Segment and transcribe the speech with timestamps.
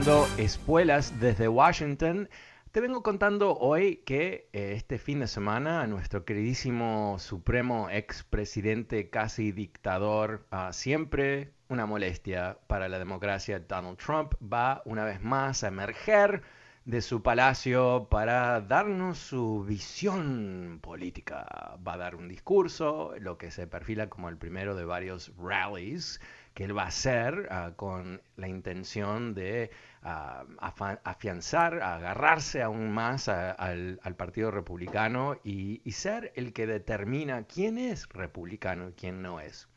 [0.00, 2.30] Espuelas desde Washington.
[2.72, 9.52] Te vengo contando hoy que eh, este fin de semana nuestro queridísimo supremo expresidente casi
[9.52, 15.68] dictador, ah, siempre una molestia para la democracia, Donald Trump, va una vez más a
[15.68, 16.42] emerger
[16.86, 21.76] de su palacio para darnos su visión política.
[21.86, 26.22] Va a dar un discurso, lo que se perfila como el primero de varios rallies
[26.64, 29.70] él va a hacer ah, con la intención de
[30.02, 30.44] ah,
[31.04, 38.90] afianzar, agarrarse aún más al, Partido Republicano y, ser el que determina quién es republicano
[38.90, 39.68] y quién no es.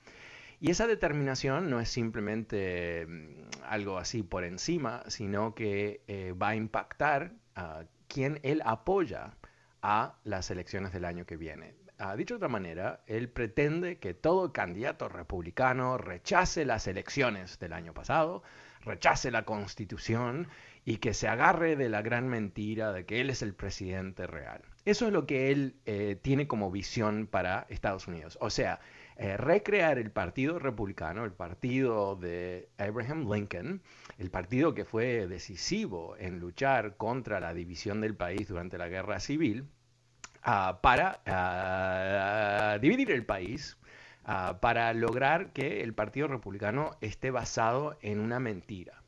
[0.59, 6.49] Y esa determinación no es simplemente mm, algo así por encima, sino que eh, va
[6.49, 9.35] a impactar a quién él apoya
[9.81, 11.82] a las elecciones del año que viene.
[11.99, 17.73] Ah, dicho de otra manera, él pretende que todo candidato republicano rechace las elecciones del
[17.73, 18.43] año pasado,
[18.81, 20.47] rechace la constitución
[20.85, 24.61] y que se agarre de la gran mentira de que él es el presidente real.
[24.85, 28.37] Eso es lo que él eh, tiene como visión para Estados Unidos.
[28.41, 28.81] O sea,
[29.15, 33.81] eh, recrear el Partido Republicano, el partido de Abraham Lincoln,
[34.17, 39.19] el partido que fue decisivo en luchar contra la división del país durante la Guerra
[39.19, 39.69] Civil,
[40.43, 43.77] ah, para ah, dividir el país,
[44.25, 49.01] ah, para lograr que el Partido Republicano esté basado en una mentira.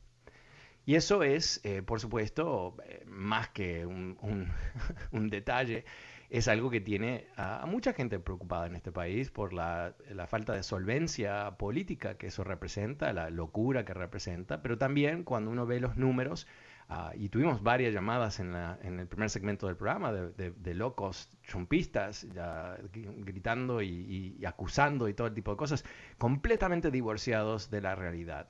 [0.84, 4.48] Y eso es, eh, por supuesto, eh, más que un, un-
[5.12, 5.84] un detalle,
[6.30, 10.54] es algo que tiene a mucha gente preocupada en este país por la, la falta
[10.54, 15.78] de solvencia política que eso representa, la locura que representa, pero también cuando uno ve
[15.80, 16.46] los números,
[16.88, 20.50] ah, y tuvimos varias llamadas en, la- en el primer segmento del programa de, de-
[20.52, 25.84] de locos trumpistas ya gri- gritando y, y- y acusando y todo tipo de cosas,
[26.18, 28.48] completamente divorciados de la realidad.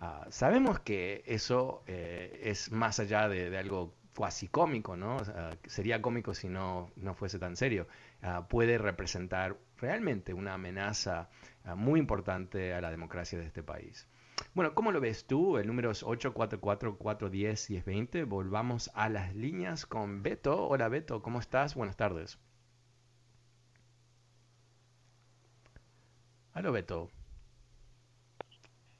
[0.00, 5.24] Ah, sabemos que eso eh, es más allá de, de algo cuasi cómico, ¿no?
[5.24, 7.86] Sea, sería cómico si no, no fuese tan serio.
[8.22, 11.28] Ah, puede representar realmente una amenaza
[11.76, 14.06] muy importante a la democracia de este país.
[14.54, 15.58] Bueno, ¿cómo lo ves tú?
[15.58, 18.24] El número es 844-410-1020.
[18.26, 20.68] Volvamos a las líneas con Beto.
[20.68, 21.74] Hola Beto, ¿cómo estás?
[21.74, 22.38] Buenas tardes.
[26.54, 27.10] Hola Beto.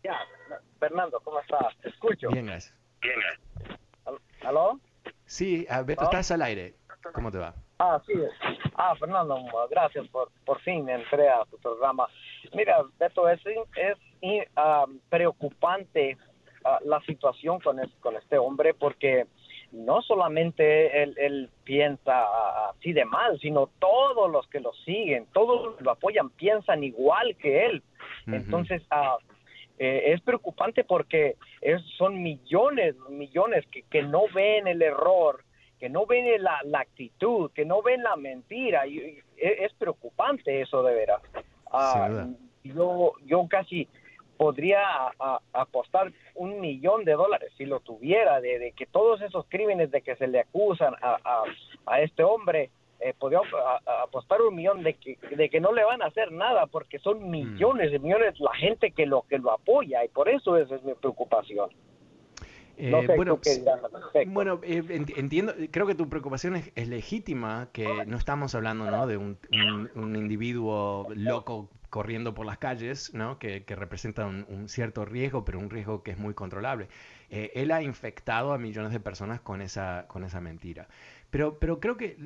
[0.02, 0.18] Ya,
[0.80, 1.76] Fernando, ¿cómo estás?
[1.82, 2.30] Te escucho.
[2.30, 2.76] Bien, gracias.
[4.06, 4.80] Al- ¿Aló?
[5.24, 6.06] Sí, ah, Beto, ¿Ah?
[6.06, 6.74] estás al aire.
[7.12, 7.54] ¿Cómo te va?
[7.78, 8.12] Ah, sí.
[8.74, 9.36] Ah, Fernando,
[9.70, 12.08] gracias por, por fin entré a tu programa.
[12.54, 13.96] Mira, Beto, es, es
[14.56, 16.16] ah, preocupante
[16.64, 19.26] ah, la situación con, es- con este hombre porque
[19.72, 25.64] no solamente él, él piensa así de mal, sino todos los que lo siguen, todos
[25.66, 27.82] los que lo apoyan piensan igual que él.
[28.26, 29.16] Entonces, ah,
[29.78, 35.42] eh, es preocupante porque es, son millones, millones que, que no ven el error,
[35.80, 38.86] que no ven la, la actitud, que no ven la mentira.
[38.86, 41.20] Y, y es, es preocupante eso de veras.
[42.08, 42.28] Duda.
[42.62, 43.88] yo, yo casi
[44.36, 49.20] podría a- a- apostar un millón de dólares si lo tuviera de, de que todos
[49.22, 51.44] esos crímenes de que se le acusan a, a,
[51.86, 53.40] a este hombre eh, podría
[54.04, 57.28] apostar un millón de que, de que no le van a hacer nada porque son
[57.30, 60.82] millones de millones la gente que lo que lo apoya y por eso esa es
[60.84, 61.70] mi preocupación.
[62.76, 63.38] No Eh, sé bueno.
[64.26, 68.90] Bueno, eh, ent- entiendo, creo que tu preocupación es, es legítima, que no estamos hablando
[68.90, 69.06] ¿no?
[69.06, 73.38] de un, un- un individuo loco corriendo por las calles, ¿no?
[73.38, 76.88] que, que representa un, cierto riesgo, pero un riesgo que es muy controlable.
[77.30, 80.88] Eh, él ha infectado a millones de personas con esa, con esa mentira.
[81.30, 82.16] Pero, pero creo que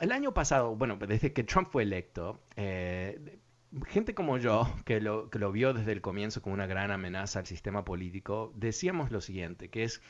[0.00, 3.38] el año pasado, bueno, desde que Trump fue electo, eh,
[3.86, 7.38] gente como yo, que lo, que lo vio desde el comienzo como una gran amenaza
[7.38, 10.02] al sistema político, decíamos lo siguiente, que es,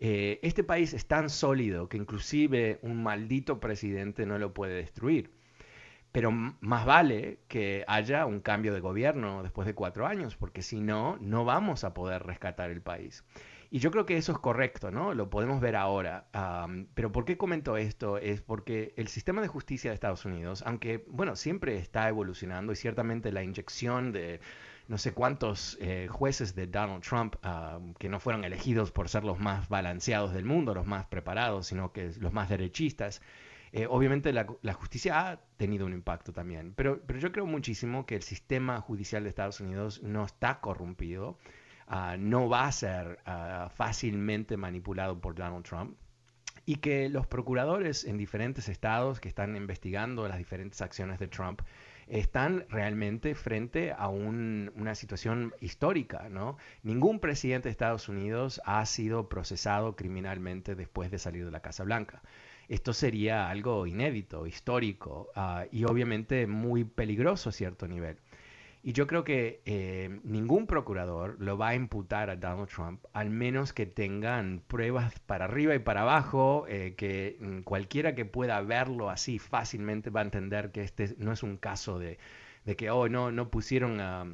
[0.00, 5.30] eh, este país es tan sólido que inclusive un maldito presidente no lo puede destruir.
[6.14, 10.80] Pero más vale que haya un cambio de gobierno después de cuatro años, porque si
[10.80, 13.24] no, no vamos a poder rescatar el país.
[13.68, 15.12] Y yo creo que eso es correcto, ¿no?
[15.12, 16.28] Lo podemos ver ahora.
[16.94, 18.18] pero ¿por qué comento esto?
[18.18, 22.76] Es porque el sistema de justicia de Estados Unidos, aunque, bueno, siempre está evolucionando y
[22.76, 24.38] ciertamente la inyección de
[24.86, 27.34] no sé cuántos eh, jueces de Donald Trump
[27.98, 31.92] que no fueron elegidos por ser los más balanceados del mundo, los más preparados, sino
[31.92, 33.20] que los más derechistas,
[33.76, 38.14] eh, obviamente la, justicia ha tenido un impacto también, pero, pero yo creo muchísimo que
[38.14, 41.38] el sistema judicial de Estados Unidos no está corrompido,
[41.88, 45.96] ah, no va a ser ah, fácilmente manipulado por Donald Trump
[46.64, 51.60] y que los procuradores en diferentes estados que están investigando las diferentes acciones de Trump
[52.06, 56.58] están realmente frente a una situación histórica, ¿no?
[56.84, 61.82] Ningún presidente de Estados Unidos ha sido procesado criminalmente después de salir de la Casa
[61.82, 62.22] Blanca
[62.68, 68.16] esto sería algo inédito, histórico ah, y obviamente muy peligroso a cierto nivel.
[68.86, 73.30] Y yo creo que eh, ningún procurador lo va a imputar a Donald Trump, al
[73.30, 78.60] menos que tengan pruebas para arriba y para abajo, eh, que mm, cualquiera que pueda
[78.60, 82.18] verlo así fácilmente va a entender que este no es un caso de,
[82.66, 84.26] de que, oh, no, no pusieron a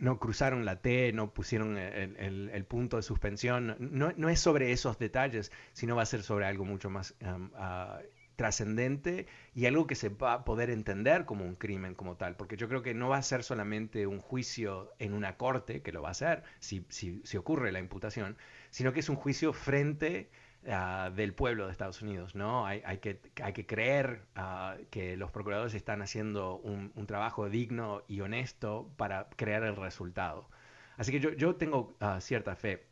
[0.00, 3.76] no cruzaron la T, no pusieron el, punto de suspensión.
[3.78, 8.00] No, es sobre esos detalles, sino va a ser sobre algo mucho más ah,
[8.36, 12.36] trascendente y algo que se va a poder entender como un crimen como tal.
[12.36, 15.92] Porque yo creo que no va a ser solamente un juicio en una corte, que
[15.92, 18.36] lo va a ser si, si, si ocurre la imputación,
[18.70, 20.30] sino que es un juicio frente
[20.66, 22.66] Ah, del pueblo de Estados Unidos, ¿no?
[22.66, 28.20] Hay, que, hay que creer ah, que los procuradores están haciendo un, trabajo digno y
[28.20, 30.48] honesto para crear el resultado.
[30.96, 32.86] Así que yo, yo tengo ah, cierta fe.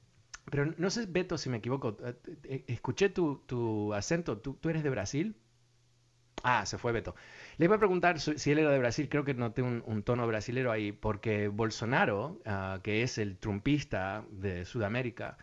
[0.50, 1.96] Pero no sé, Beto, si me equivoco,
[2.44, 5.36] eh, escuché tu, tu acento, ¿Tú, ¿Tú, eres de Brasil?
[6.44, 7.16] Ah, se fue Beto.
[7.58, 10.26] Le iba a preguntar si él era de Brasil, creo que noté un, un tono
[10.26, 12.40] brasilero ahí, porque Bolsonaro,
[12.82, 15.36] que es el trumpista de Sudamérica,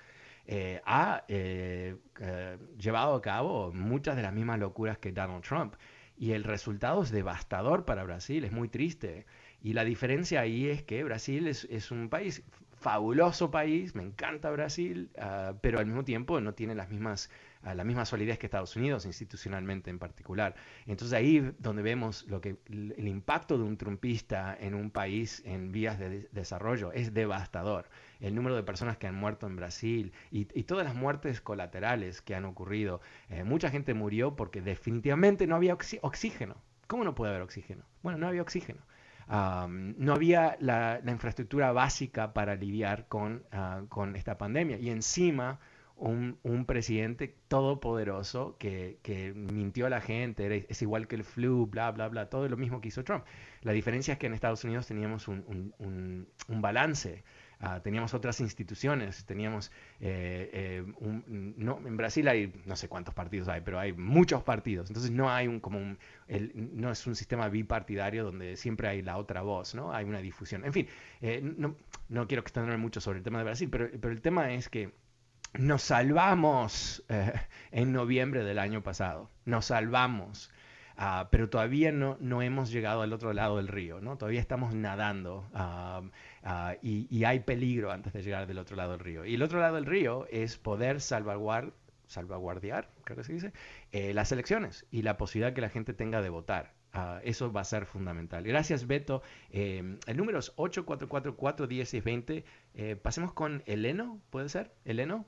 [0.46, 5.76] eh, ha eh, eh, llevado a cabo muchas de las mismas locuras que Donald Trump.
[6.18, 9.26] Y el resultado es devastador para Brasil, es muy triste.
[9.62, 12.44] Y la diferencia ahí es que Brasil es, un país,
[12.76, 17.30] fabuloso país, me encanta Brasil, ah, pero al mismo tiempo no tiene las mismas
[17.64, 20.56] la misma solidez que Estados Unidos, institucionalmente en particular.
[20.86, 25.72] Entonces ahí donde vemos lo que el impacto de un trumpista en un país en
[25.72, 27.90] vías de desarrollo es devastador.
[28.20, 32.36] El número de personas que han muerto en Brasil y, todas las muertes colaterales que
[32.36, 33.02] han ocurrido.
[33.30, 36.56] Eh, mucha gente murió porque definitivamente no había oxígeno.
[36.88, 37.84] ¿Cómo no puede haber oxígeno?
[38.02, 38.82] Bueno, no había oxígeno.
[39.28, 44.78] no había la, infraestructura básica para lidiar con, ah, con esta pandemia.
[44.78, 45.60] Y encima
[45.98, 51.92] un, presidente todopoderoso que, que, mintió a la gente, es igual que el flu, bla,
[51.92, 53.26] bla, bla, todo lo mismo que hizo Trump.
[53.62, 57.24] La diferencia es que en Estados Unidos teníamos un, un, balance.
[57.60, 60.94] Ah, teníamos otras instituciones, teníamos, eh, eh,
[61.28, 65.30] no, en Brasil hay, no sé cuántos partidos hay, pero hay muchos partidos, entonces no
[65.30, 65.98] hay un, como un,
[66.74, 69.94] no es un sistema bipartidario donde siempre hay la otra voz, ¿no?
[69.94, 70.66] Hay una difusión.
[70.66, 70.88] En fin,
[71.22, 71.78] eh, no,
[72.10, 74.92] no quiero extenderme mucho sobre el tema de Brasil, pero, pero el tema es que
[75.58, 77.34] nos salvamos eh,
[77.72, 80.52] en noviembre del año pasado, nos salvamos,
[80.98, 84.18] ah, pero todavía no, no hemos llegado al otro lado del río, ¿no?
[84.18, 86.02] todavía estamos nadando ah,
[86.44, 89.26] ah, y, hay peligro antes de llegar del otro lado del río.
[89.26, 91.74] Y el otro lado del río es poder salvaguardar,
[92.08, 93.54] salvaguardiar creo que se dice,
[93.92, 96.74] eh, las elecciones y la posibilidad que la gente tenga de votar.
[97.24, 98.44] eso va a ser fundamental.
[98.44, 99.22] Gracias, Beto.
[99.52, 102.44] Eh, el número es 844-410-620.
[103.02, 104.72] pasemos con Eleno, ¿puede ser?
[104.86, 105.26] Eleno.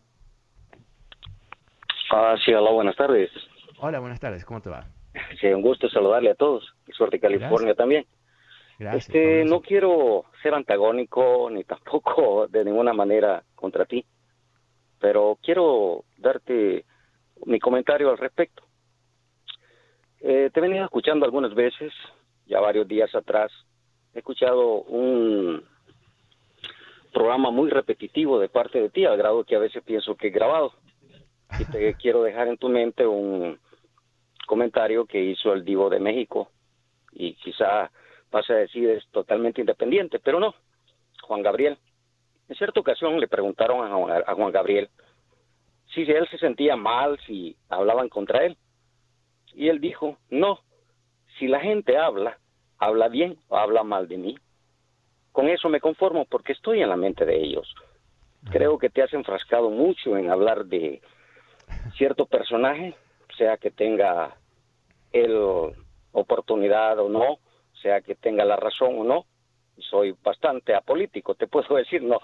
[2.12, 3.32] Ah, sí, hola, buenas tardes.
[3.80, 4.86] Hola, buenas tardes, ¿cómo te va?
[5.40, 6.76] Sí, un gusto saludarle a todos.
[6.92, 8.06] Suerte California también.
[8.78, 9.08] Gracias.
[9.08, 14.06] Este, no quiero ser antagónico ni tampoco de ninguna manera contra ti,
[15.00, 16.86] pero quiero darte
[17.46, 18.64] mi comentario al respecto.
[20.22, 21.94] Eh, te he venido escuchando algunas veces,
[22.46, 23.52] ya varios días atrás,
[24.14, 25.64] he escuchado un
[27.14, 30.32] programa muy repetitivo de parte de ti, al grado que a veces pienso que he
[30.32, 30.74] grabado
[31.58, 33.60] y te quiero dejar en tu mente un
[34.46, 36.52] comentario que hizo el Divo de México
[37.12, 37.92] y quizá
[38.32, 40.54] vas a decir es totalmente independiente, pero no,
[41.22, 41.78] Juan Gabriel.
[42.48, 44.90] En cierta ocasión le preguntaron a Juan, Gabriel
[45.94, 48.58] si él se sentía mal, si hablaban contra él.
[49.54, 50.60] Y él dijo, no,
[51.40, 52.38] si la gente habla,
[52.78, 54.38] habla bien o habla mal de mí.
[55.32, 57.74] Con eso me conformo porque estoy en la mente de ellos.
[58.52, 61.02] Creo que te has enfrascado mucho en hablar de
[61.98, 62.96] cierto personaje,
[63.38, 64.36] sea que tenga
[65.12, 65.74] el
[66.12, 67.40] oportunidad o no,
[67.82, 69.26] sea que tenga la razón o no,
[69.78, 72.20] soy bastante apolítico, te puedo decir, no,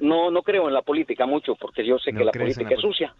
[0.00, 3.14] no, no creo en la política mucho porque yo sé que la política es sucia.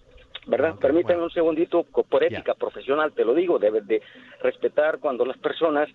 [0.49, 0.77] ¿Verdad?
[0.79, 4.01] Permítanme un segundito, por ética profesional te lo digo, debes de
[4.41, 5.89] respetar cuando las personas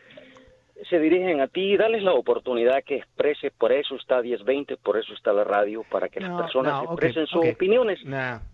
[0.89, 4.97] se dirigen a ti y dales la oportunidad que exprese, por eso está 1020, por
[4.97, 7.99] eso está la radio, para que las personas expresen sus opiniones.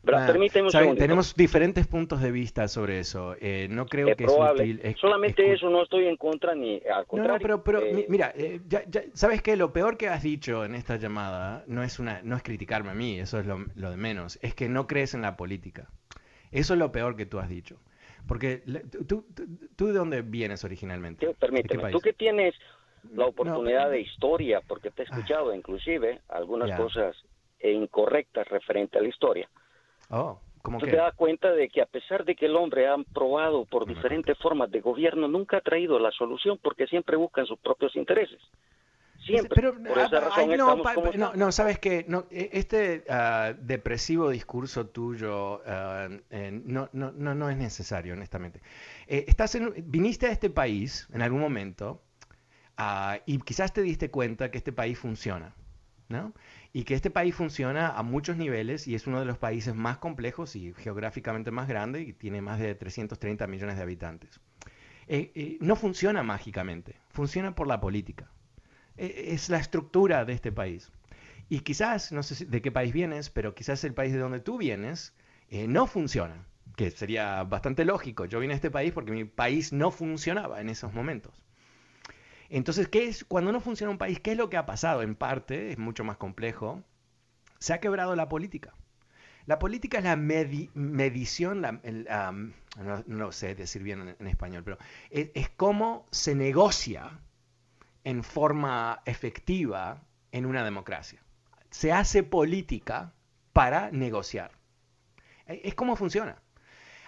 [0.03, 3.36] Permíteme un Tenemos diferentes puntos de vista sobre eso.
[3.39, 4.79] Eh, no creo que probable.
[4.84, 7.34] es Solamente eso no estoy en contra ni al contrario.
[7.34, 10.75] No, pero, pero eh, mira, eh, ya, sabes que lo peor que has dicho en
[10.75, 13.98] esta llamada no es una, no es criticarme a mí, eso es lo, lo de
[13.98, 15.88] menos, es que no crees en la política.
[16.51, 17.77] Eso es lo peor que tú has dicho.
[18.27, 18.62] Porque
[19.07, 19.25] tú,
[19.75, 21.34] tú, de dónde vienes originalmente?
[21.34, 22.53] permíteme, tú que tienes
[23.13, 27.15] la oportunidad de historia, porque te he escuchado inclusive algunas cosas
[27.62, 29.50] incorrectas referente a la historia.
[30.10, 32.96] Oh, ¿cómo tú te das cuenta de que a pesar de que el hombre ha
[33.13, 37.60] probado por diferentes formas de gobierno, nunca ha traído la solución porque siempre buscan sus
[37.60, 38.39] propios intereses.
[39.27, 39.72] Siempre.
[39.74, 40.50] por esa razón
[41.17, 46.07] no, no, sabes que no, e, este ah, depresivo discurso tuyo ah,
[46.63, 48.62] no, no, no, no, es necesario, honestamente.
[49.07, 52.01] Eh, estás en, viniste a este país en algún momento
[52.77, 55.53] ah, y quizás te diste cuenta que este país funciona,
[56.10, 56.34] ¿no?
[56.74, 59.98] Y que este país funciona a muchos niveles y es uno de los países más
[59.98, 64.39] complejos y geográficamente más grande y tiene más de 330 millones de habitantes.
[65.07, 68.29] Eh, eh, no funciona mágicamente, funciona por la política.
[68.98, 70.92] E, es la estructura de este país.
[71.50, 74.58] Y quizás, no sé de qué país vienes, pero quizás el país de donde tú
[74.58, 75.13] vienes
[75.50, 78.25] eh, no funciona, que sería bastante lógico.
[78.25, 81.44] Yo vine a este país porque mi país no funcionaba en esos momentos.
[82.50, 84.20] Entonces, ¿qué es cuando no funciona un país?
[84.20, 85.01] ¿Qué es lo que ha pasado?
[85.01, 86.84] En parte, es mucho más complejo.
[87.60, 88.74] Se ha quebrado la política.
[89.46, 94.77] La política es la medición, no, no, sé decir bien en, español, pero
[95.10, 97.22] es, es cómo se negocia
[98.04, 101.22] en forma efectiva en una democracia.
[101.70, 103.13] Se hace política
[103.54, 104.51] para negociar.
[105.46, 106.42] E, es como funciona.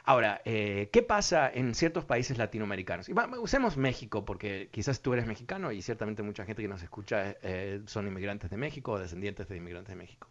[0.03, 3.09] Ahora, eh, ¿qué pasa en ciertos países latinoamericanos?
[3.41, 7.81] usemos México, porque quizás tú eres mexicano y ciertamente mucha gente que nos escucha eh,
[7.85, 10.27] son inmigrantes de México o descendientes de inmigrantes de México.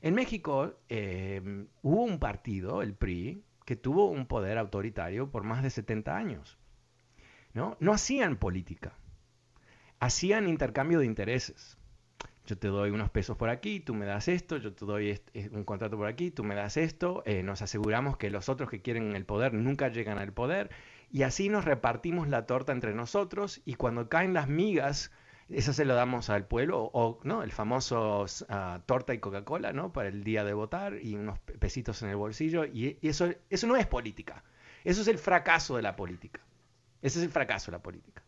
[0.00, 5.62] En México eh, hubo un partido, el PRI, que tuvo un poder autoritario por más
[5.62, 6.58] de 70 años.
[7.54, 7.76] ¿no?
[7.80, 8.92] no hacían política
[10.04, 11.78] hacían intercambio de intereses.
[12.46, 15.18] Yo te doy unos pesos por aquí, tú me das esto, yo te doy
[15.52, 18.82] un contrato por aquí, tú me das esto, eh, nos aseguramos que los otros que
[18.82, 20.68] quieren el poder nunca llegan al poder
[21.10, 25.10] y así nos repartimos la torta entre nosotros y cuando caen las migas,
[25.48, 27.42] eso se lo damos al pueblo, o ¿no?
[27.42, 29.90] el famoso ah, torta y Coca-Cola ¿no?
[29.90, 33.76] para el día de votar y unos pesitos en el bolsillo y, eso, eso no
[33.76, 34.44] es política,
[34.84, 36.42] eso es el fracaso de la política,
[37.00, 38.23] ese es el fracaso de la política.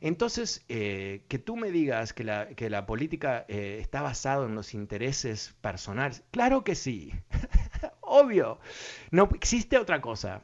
[0.00, 4.54] Entonces, eh, que tú me digas que la, que la política eh, está basada en
[4.54, 7.12] los intereses personales, claro que sí,
[8.00, 8.58] obvio,
[9.10, 10.42] no existe otra cosa.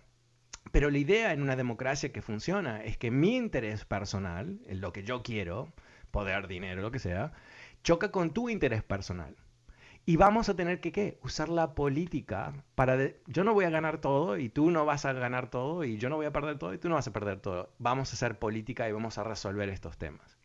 [0.72, 4.92] Pero la idea en una democracia que funciona es que mi interés personal, en lo
[4.92, 5.72] que yo quiero,
[6.10, 7.32] poder, dinero, lo que sea,
[7.82, 9.36] choca con tu interés personal.
[10.08, 11.18] Y vamos a tener que, ¿qué?
[11.24, 12.96] Usar la política para...
[13.26, 16.08] yo no voy a ganar todo y tú no vas a ganar todo y yo
[16.08, 17.72] no voy a perder todo y tú no vas a perder todo.
[17.80, 20.38] Vamos a hacer política y vamos a resolver estos temas.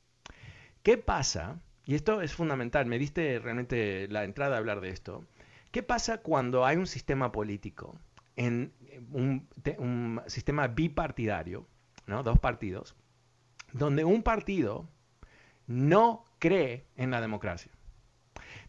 [0.82, 1.62] ¿Qué pasa?
[1.86, 5.26] Y esto es fundamental, me diste realmente la entrada a hablar de esto.
[5.70, 8.00] ¿Qué pasa cuando hay un sistema político,
[8.36, 8.74] en
[9.12, 11.68] un, un sistema bipartidario,
[12.08, 12.24] ¿no?
[12.24, 12.96] dos partidos,
[13.74, 14.90] donde un partido
[15.68, 17.72] no cree en la democracia?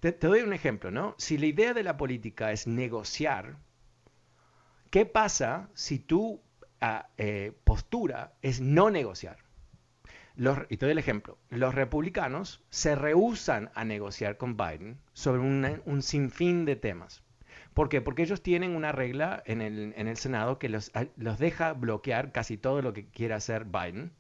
[0.03, 1.15] Te, doy un ejemplo, ¿no?
[1.17, 3.55] Si la idea de la política es negociar,
[4.91, 6.43] ¿qué pasa si tu
[6.81, 9.39] ah, eh, postura es no negociar?
[10.69, 11.39] y te doy el ejemplo.
[11.51, 17.23] Los republicanos se rehusan a negociar con Biden sobre un sinfín de temas.
[17.73, 18.01] ¿Por qué?
[18.01, 22.83] Porque ellos tienen una regla en el, Senado que los, los, deja bloquear casi todo
[22.83, 24.11] lo que quiera hacer Biden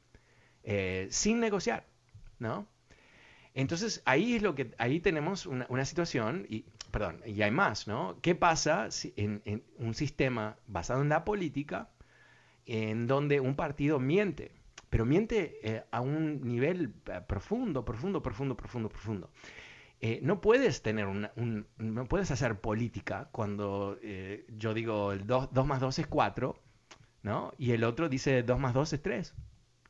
[0.62, 1.86] eh, sin negociar,
[2.38, 2.68] ¿no?
[3.54, 8.18] Entonces ahí es lo que ahí tenemos una, situación y perdón y hay más, ¿no?
[8.22, 11.90] ¿Qué pasa en, un sistema basado en la política
[12.66, 14.52] en donde un partido miente,
[14.88, 19.30] pero miente eh, a un nivel eh, profundo, profundo, profundo, profundo, profundo.
[20.00, 23.98] Eh, no puedes tener un, no puedes hacer política cuando
[24.58, 26.58] yo digo el 2, 2 más 2 es 4,
[27.22, 27.52] ¿no?
[27.56, 29.34] Y el otro dice 2 más 2 es 3.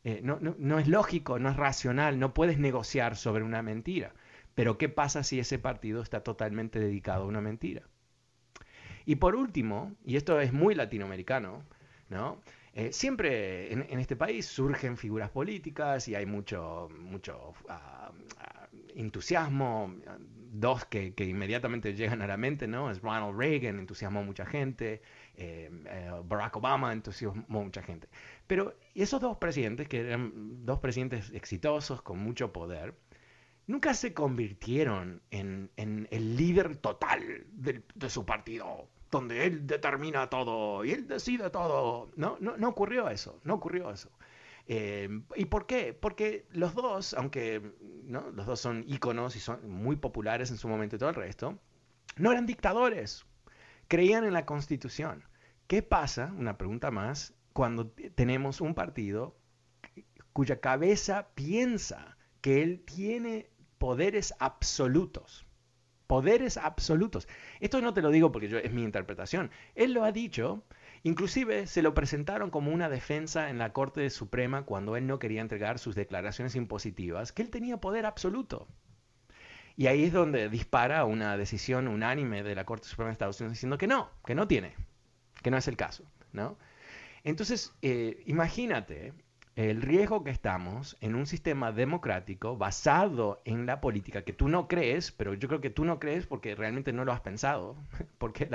[0.04, 4.14] Eh, no, es lógico, no es racional, no puedes negociar sobre una mentira.
[4.54, 7.82] Pero ¿qué pasa si ese partido está totalmente dedicado a una mentira?
[9.06, 11.64] Y por último, y esto es muy latinoamericano,
[12.09, 12.40] ¿no?
[12.75, 19.94] Eh, siempre en, este país surgen figuras políticas y hay mucho, mucho ah, ah, entusiasmo,
[20.52, 22.90] dos que, inmediatamente llegan a la mente, ¿no?
[22.90, 25.02] Es Ronald Reagan, entusiasmó a mucha gente,
[25.35, 25.71] eh,
[26.25, 28.09] Barack Obama entusiasmó a mucha gente.
[28.46, 32.94] Pero esos dos presidentes, que eran dos presidentes exitosos, con mucho poder,
[33.66, 40.92] nunca se convirtieron en, el líder total de, su partido, donde él determina todo y
[40.92, 42.11] él decide todo.
[42.16, 44.11] No, no, no ocurrió eso, no ocurrió eso.
[44.66, 45.92] Eh, ¿Y por qué?
[45.92, 47.72] Porque los dos, aunque
[48.04, 48.30] ¿no?
[48.30, 51.58] los dos son íconos y son muy populares en su momento y todo el resto,
[52.16, 53.25] no eran dictadores,
[53.88, 55.25] creían en la constitución.
[55.66, 59.37] ¿Qué pasa, una pregunta más, cuando tenemos un partido
[60.32, 65.47] cuya cabeza piensa que él tiene poderes absolutos?
[66.06, 67.26] Poderes absolutos.
[67.61, 69.50] Esto no te lo digo porque yo, es mi interpretación.
[69.75, 70.64] Él lo ha dicho
[71.04, 75.40] Inclusive se lo presentaron como una defensa en la Corte Suprema cuando él no quería
[75.40, 78.68] entregar sus declaraciones impositivas, que él tenía poder absoluto.
[79.76, 83.54] Y ahí es donde dispara una decisión unánime de la Corte Suprema de Estados Unidos
[83.54, 84.76] diciendo que no, que no tiene,
[85.42, 86.04] que no es el caso.
[86.32, 86.56] ¿no?
[87.25, 89.12] Entonces, eh, imagínate
[89.55, 94.67] el riesgo que estamos en un sistema democrático basado en la política que tú no
[94.67, 97.76] crees, pero yo creo que tú no crees porque realmente no lo has pensado,
[98.19, 98.49] porque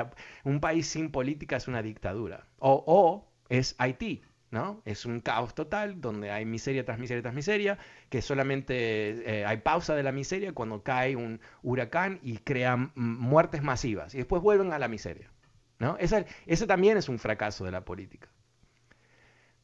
[0.43, 4.81] un país sin política es una dictadura, o, es Haití, ¿no?
[4.85, 7.77] Es un caos total donde hay miseria tras miseria tras miseria,
[8.09, 13.61] que solamente eh, hay pausa de la miseria cuando cae un huracán y crea muertes
[13.61, 15.31] masivas y después vuelven a la miseria,
[15.79, 15.95] ¿no?
[15.99, 18.29] ese también es un fracaso de la política.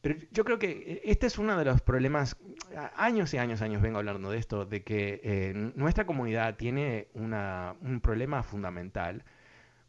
[0.04, 2.36] Pero yo creo que eh, este es uno de los problemas,
[2.94, 8.00] años y años, años vengo hablando de esto, de que eh, nuestra comunidad tiene un
[8.02, 9.24] problema fundamental,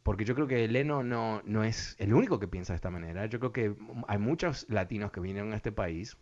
[0.03, 3.25] porque yo creo que Leno no, no es el único que piensa de esta manera.
[3.25, 3.75] Yo creo que
[4.07, 6.15] hay muchos latinos que vinieron a este país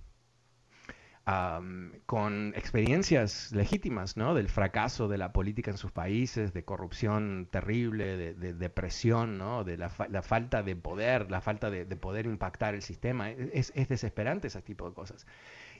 [2.05, 4.33] con experiencias legítimas, ¿no?
[4.33, 9.63] Del fracaso de la política en sus países, de corrupción terrible, de, depresión, ¿no?
[9.63, 13.29] De la, falta de poder, la falta de, poder impactar el sistema.
[13.31, 15.25] Es, desesperante ese tipo de cosas.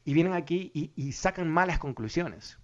[0.05, 2.57] Y vienen aquí y, sacan malas conclusiones.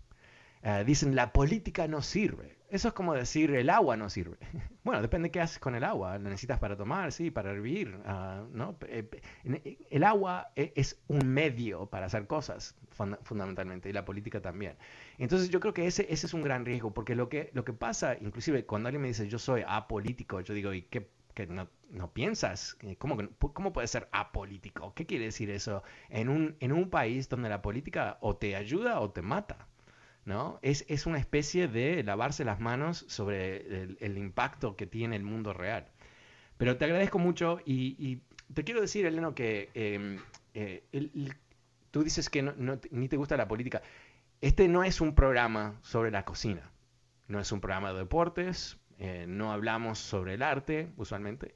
[0.64, 2.58] Eh, dicen, la política no sirve.
[2.70, 4.38] Eso es como decir, el agua no sirve.
[4.82, 6.18] Bueno, depende qué haces con el agua.
[6.18, 7.12] ¿La necesitas para tomar?
[7.12, 8.00] Sí, para hervir.
[8.06, 8.76] Ah, ¿no?
[8.88, 9.08] Eh,
[9.44, 12.76] eh, el agua es un medio para hacer cosas,
[13.22, 14.78] fundamentalmente, y la política también.
[15.20, 17.74] Entonces yo creo que ese, ese es un gran riesgo, porque lo que, lo que
[17.74, 21.08] pasa, inclusive cuando alguien me dice, yo soy apolítico, yo digo, ¿y qué?
[21.36, 22.78] que no, no, piensas?
[22.98, 24.94] ¿Cómo, ¿Cómo puede ser apolítico?
[24.94, 29.00] ¿Qué quiere decir eso en un, en un país donde la política o te ayuda
[29.00, 29.69] o te mata?
[30.26, 30.60] ¿No?
[30.62, 35.54] Es, es, una especie de lavarse las manos sobre el, impacto que tiene el mundo
[35.54, 35.88] real.
[36.58, 38.22] Pero te agradezco mucho y,
[38.54, 40.20] te quiero decir, Eleno, que em,
[40.54, 40.84] eh,
[41.92, 42.44] tú dices que
[42.92, 43.82] ni te gusta la política.
[44.42, 46.72] Este no es un programa sobre la cocina,
[47.28, 51.56] no es un programa de deportes, eh, no hablamos sobre el arte usualmente,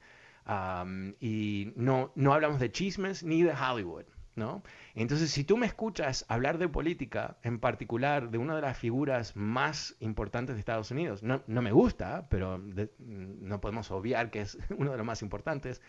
[1.20, 4.04] y no, no hablamos de chismes ni de Hollywood.
[4.36, 4.62] ¿No?
[4.94, 9.36] Entonces, si tú me escuchas hablar de política, en particular de una de las figuras
[9.36, 14.92] más importantes de Estados Unidos, no, me gusta, pero no podemos obviar que es uno
[14.92, 15.80] de los más importantes,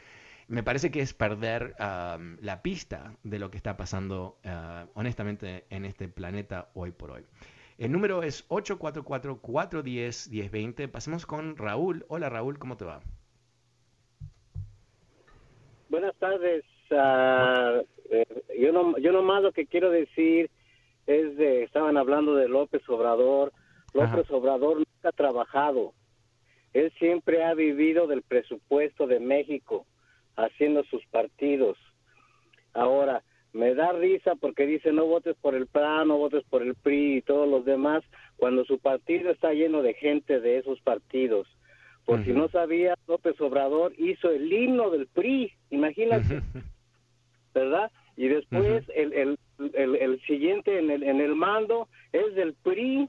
[0.47, 5.85] me parece que es perder la pista de lo que está pasando, ah, honestamente, en
[5.85, 7.25] este planeta hoy por hoy.
[7.77, 10.89] El número es 844-410-1020.
[10.89, 12.05] Pasemos con Raúl.
[12.07, 13.01] Hola Raúl, ¿cómo te va?
[15.89, 16.63] Buenas tardes.
[16.91, 18.25] Uh, eh,
[18.59, 20.49] yo no yo nomás lo que quiero decir
[21.07, 23.51] es de estaban hablando de López Obrador.
[23.93, 25.93] López Obrador nunca ha trabajado.
[26.73, 29.85] Él siempre ha vivido del presupuesto de México
[30.35, 31.77] haciendo sus partidos.
[32.73, 36.75] Ahora me da risa porque dice no votes por el PRA, no votes por el
[36.75, 38.03] PRI y todos los demás,
[38.35, 41.47] cuando su partido está lleno de gente de esos partidos.
[42.03, 46.41] Por si no sabía, López Obrador hizo el himno del PRI, imagínate.
[47.55, 47.89] ¿Verdad?
[48.17, 53.07] Y después el, el, el, siguiente en el, en el mando es del PRI.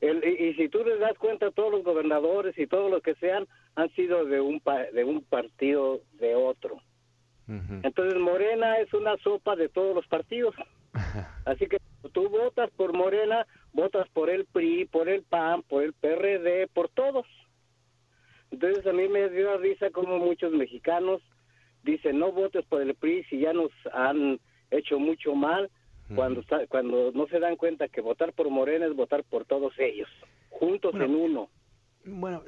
[0.00, 3.48] El, y, si tú le das cuenta, todos los gobernadores y todos los que sean
[3.74, 6.80] han sido de un, de un partido de otro.
[7.46, 10.54] Entonces Morena es una sopa de todos los partidos.
[11.44, 11.76] Así que
[12.12, 16.88] tú votas por Morena, votas por el PRI, por el PAN, por el PRD, por
[16.88, 17.26] todos.
[18.50, 21.20] Entonces a mí me dio risa como muchos mexicanos
[21.84, 25.70] dice no votes por el PRI si ya nos han hecho mucho mal,
[26.14, 30.08] cuando, cuando no se dan cuenta que votar por Morena es votar por todos ellos,
[30.50, 31.48] juntos en uno.
[32.06, 32.42] Bueno,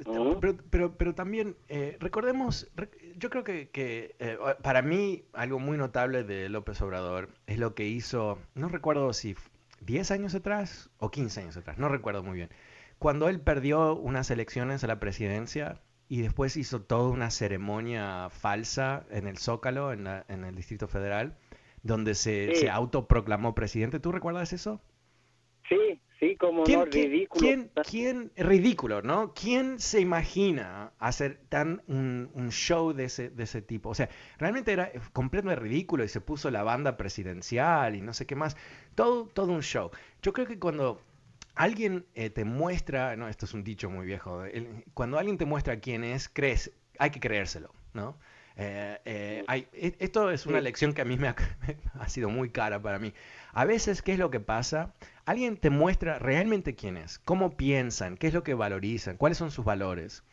[0.69, 2.71] pero, pero, también eh, recordemos,
[3.15, 7.73] yo creo que, que eh, para mí algo muy notable de López Obrador es lo
[7.73, 9.35] que hizo, no recuerdo si
[9.81, 12.49] 10 años atrás o 15 años atrás, no recuerdo muy bien,
[12.99, 19.05] cuando él perdió unas elecciones a la presidencia y después hizo toda una ceremonia falsa
[19.11, 21.37] en el Zócalo, en, el Distrito Federal,
[21.83, 23.99] donde se, se autoproclamó presidente.
[23.99, 24.81] ¿Tú recuerdas eso?
[25.67, 27.39] Sí, Sí, como no, ridículo.
[27.39, 29.33] ¿quién, ¿quién, ridículo, ¿no?
[29.35, 33.89] ¿Quién se imagina hacer tan un, show de ese, de ese tipo?
[33.89, 38.25] O sea, realmente era completamente ridículo y se puso la banda presidencial y no sé
[38.25, 38.57] qué más.
[38.95, 39.91] Todo, todo un show.
[40.23, 41.01] Yo creo que cuando
[41.57, 44.43] alguien eh, te muestra, no, esto es un dicho muy viejo,
[44.93, 48.17] cuando alguien te muestra quién es, crees, hay que creérselo, ¿no?
[48.59, 51.27] Eh, eh, e, esto es una lección que a mí me
[51.99, 53.13] ha, sido muy cara para mí.
[53.53, 54.95] A veces, ¿qué es lo que pasa?
[55.25, 59.51] Alguien te muestra realmente quién es, cómo piensan, qué es lo que valorizan, cuáles son
[59.51, 60.23] sus valores.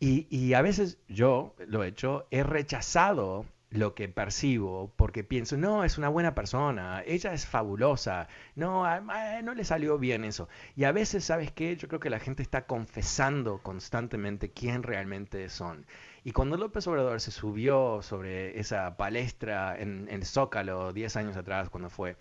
[0.00, 5.56] Y, y a veces yo, lo he hecho, he rechazado lo que percibo, porque pienso,
[5.56, 10.48] no, es una buena persona, ella es fabulosa, no, no le salió bien eso.
[10.76, 11.76] Y a veces, ¿sabes qué?
[11.76, 15.86] Yo creo que la gente está confesando constantemente quién realmente son.
[16.22, 21.70] Y cuando López Obrador se subió sobre esa palestra en, el Zócalo 10 años atrás,
[21.70, 22.16] cuando fue,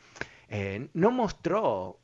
[0.47, 1.99] eh, no mostró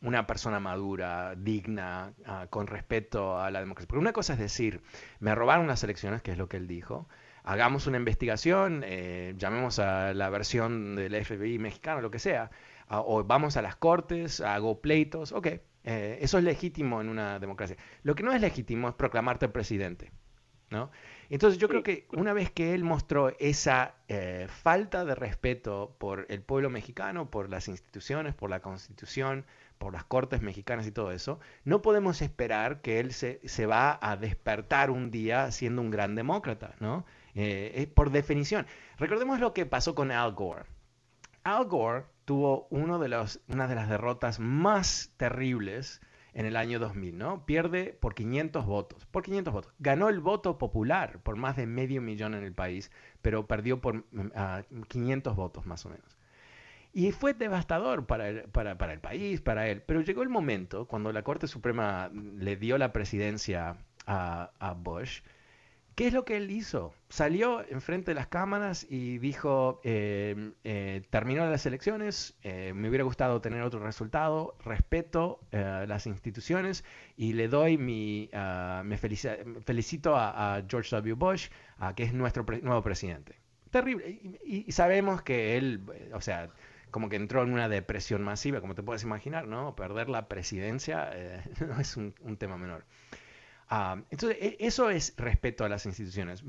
[0.00, 3.88] una persona madura, digna, ah, con respeto a la democracia.
[3.88, 4.82] Porque una cosa es decir,
[5.18, 7.08] me robaron las elecciones, que es lo que él dijo,
[7.44, 12.50] hagamos una investigación, eh, llamemos a la versión del FBI mexicano, lo que sea,
[12.88, 15.46] o vamos a las cortes, hago pleitos, ok,
[15.84, 17.76] eh, eso es legítimo en una democracia.
[18.02, 20.12] Lo que no es legítimo es proclamarte presidente.
[20.70, 20.90] ¿no?
[21.28, 26.26] Entonces yo creo que una vez que él mostró esa eh, falta de respeto por
[26.30, 29.44] el pueblo mexicano, por las instituciones, por la constitución,
[29.78, 33.98] por las cortes mexicanas y todo eso, no podemos esperar que él se, se va
[34.00, 37.04] a despertar un día siendo un gran demócrata, ¿no?
[37.34, 38.66] Eh, por definición.
[38.98, 40.64] Recordemos lo que pasó con Al Gore.
[41.44, 43.40] Al Gore tuvo una de las
[43.88, 46.00] derrotas más terribles
[46.34, 47.44] en el año 2000, ¿no?
[47.44, 49.74] Pierde por 500 votos, por 500 votos.
[49.78, 52.90] Ganó el voto popular por más de medio millón en el país,
[53.20, 54.04] pero perdió por
[54.88, 56.18] 500 mm, votos más o menos.
[56.94, 58.44] Y fue devastador para el,
[59.00, 59.82] país, para él.
[59.82, 65.22] Pero llegó el momento, cuando la Corte Suprema le dio la presidencia a Bush,
[65.94, 66.94] ¿Qué es lo que él hizo?
[67.10, 73.04] Salió enfrente de las cámaras y dijo, eh, eh, terminó las elecciones, eh, me hubiera
[73.04, 76.84] gustado tener otro resultado, respeto las instituciones
[77.16, 81.14] y le doy mi, ah, me felicito a, George W.
[81.14, 81.48] Bush,
[81.94, 83.36] que es nuestro nuevo presidente.
[83.70, 84.18] Terrible.
[84.44, 85.82] Y, sabemos que él,
[86.14, 86.48] o sea,
[86.90, 89.76] como que entró en una depresión masiva, como te puedes imaginar, ¿no?
[89.76, 91.10] Perder la presidencia
[91.60, 92.84] no es un tema menor.
[93.74, 96.44] Ah, entonces, e, eso es respeto a las instituciones.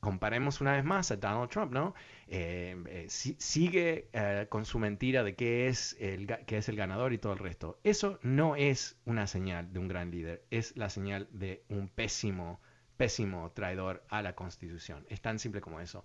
[0.00, 1.94] Comparemos una vez más a Donald Trump, ¿no?
[2.28, 7.12] Eh, eh, sigue eh, con su mentira de que es, el, que es el ganador
[7.12, 7.78] y todo el resto.
[7.84, 12.58] Eso no es una señal de un gran líder, es la señal de un pésimo,
[12.96, 15.04] pésimo traidor a la Constitución.
[15.10, 16.04] Es tan simple como eso.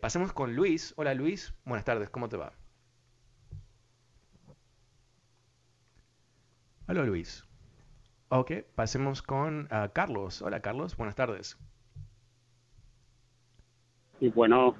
[0.00, 0.94] pasemos con Luis.
[0.96, 2.54] Hola Luis, buenas tardes, ¿cómo te va?
[6.88, 7.47] Hola Luis.
[8.30, 10.42] Ok, pasemos con uh, Carlos.
[10.42, 11.58] Hola Carlos, buenas tardes.
[14.20, 14.74] Y bueno.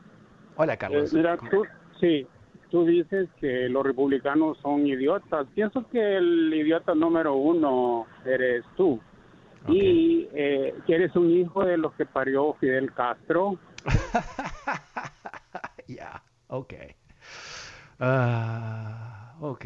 [0.56, 1.12] Hola Carlos.
[1.12, 1.64] Eh, mira, tú,
[1.98, 2.26] sí,
[2.70, 5.46] tú dices que los republicanos son idiotas.
[5.54, 9.00] Pienso que el idiota número uno eres tú.
[9.66, 13.58] Y eh, que eres un hijo de los que parió Fidel Castro.
[15.88, 16.74] Ya, ok.
[17.98, 19.17] Uh...
[19.40, 19.64] Ok.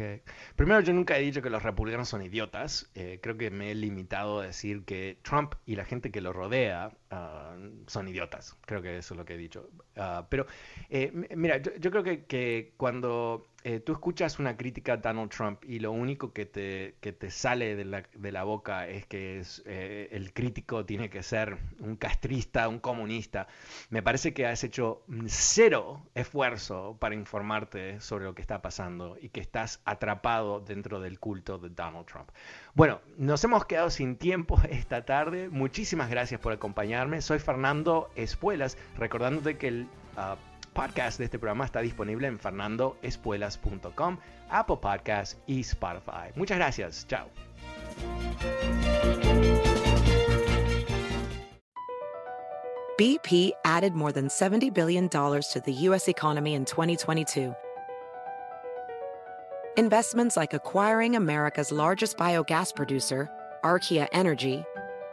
[0.55, 2.89] Primero, yo nunca he dicho que los republicanos son idiotas.
[2.93, 6.31] Eh, creo que me he limitado a decir que Trump y la gente que lo
[6.31, 7.55] rodea ah,
[7.87, 8.55] son idiotas.
[8.65, 9.69] Creo que eso es lo que he dicho.
[9.95, 10.45] Ah, pero,
[10.89, 15.63] eh, mira, yo, creo que, que cuando eh, tú escuchas una crítica a Donald Trump
[15.63, 19.39] y lo único que te, que te sale de la, de la boca es que
[19.39, 23.47] es, eh, el crítico tiene que ser un castrista, un comunista,
[23.89, 29.29] me parece que has hecho cero esfuerzo para informarte sobre lo que está pasando y
[29.29, 32.31] que estás atrapado dentro del culto de Donald Trump.
[32.73, 35.47] Bueno, nos hemos quedado sin tiempo esta tarde.
[35.49, 36.51] Muchísimas gracias por
[37.21, 39.87] Soy Fernando Espuelas, recordándote que el...
[40.15, 40.37] Ah,
[40.73, 44.17] podcast de este programa está disponible en fernandoespuelas.com,
[44.49, 46.31] Apple Podcasts y Spotify.
[46.35, 47.07] Muchas gracias.
[47.07, 47.29] Chao.
[52.97, 56.07] BP added more than $70 billion to the U.S.
[56.07, 57.53] economy in 2022.
[59.75, 63.27] Investments like acquiring America's largest biogas producer,
[63.63, 64.63] Archaea Energy,